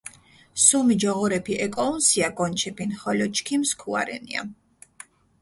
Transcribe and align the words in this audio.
სუმი 0.63 0.95
ჯოღორეფი 1.03 1.55
ეკოჸუნსია 1.65 2.29
გონჩეფინ, 2.39 2.91
ხოლო 2.99 3.27
ჩქიმ 3.35 3.61
სქუა 3.69 4.01
რენია. 4.07 4.43